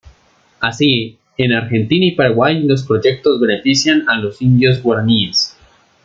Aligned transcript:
Así, 0.59 1.19
en 1.37 1.53
Argentina 1.53 2.03
y 2.03 2.15
Paraguay 2.15 2.63
los 2.63 2.81
proyectos 2.83 3.39
benefician 3.39 4.09
a 4.09 4.17
los 4.17 4.41
indios 4.41 4.81
guaraníes. 4.81 5.55